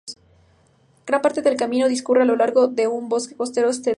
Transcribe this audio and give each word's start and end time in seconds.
Gran 1.05 1.21
parte 1.21 1.43
del 1.43 1.55
camino 1.57 1.87
discurre 1.87 2.23
a 2.23 2.25
lo 2.25 2.35
largo 2.35 2.67
de 2.67 2.87
un 2.87 3.07
bosque 3.07 3.35
costero 3.37 3.71
centenario. 3.71 3.89